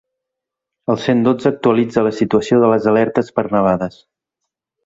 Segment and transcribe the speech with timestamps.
[0.93, 4.01] El cent dotze actualitza la situació de les alertes per nevades.